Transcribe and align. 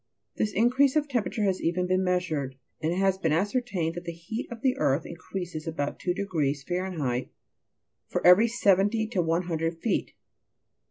This 0.37 0.51
increase 0.51 0.95
of 0.95 1.07
temperature 1.07 1.43
has 1.43 1.61
even 1.61 1.85
been 1.85 2.03
measured, 2.03 2.55
and 2.81 2.91
it 2.91 2.95
has 2.97 3.19
been 3.19 3.31
ascer 3.33 3.61
tained 3.63 3.93
that 3.93 4.03
the 4.03 4.11
heat 4.11 4.51
of 4.51 4.61
the 4.63 4.75
earth 4.77 5.05
increases 5.05 5.67
about 5.67 5.99
two 5.99 6.15
degrees, 6.15 6.65
Faren 6.67 6.97
heit, 6.97 7.29
for 8.07 8.25
every 8.25 8.47
70 8.47 9.05
to 9.09 9.21
100 9.21 9.77
feet. 9.79 10.13